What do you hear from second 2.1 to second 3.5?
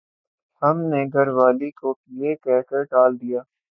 یہ کہہ کر ٹال دیا